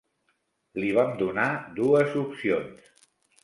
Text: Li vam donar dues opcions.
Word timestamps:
Li 0.83 0.89
vam 0.95 1.11
donar 1.21 1.45
dues 1.77 2.19
opcions. 2.25 2.93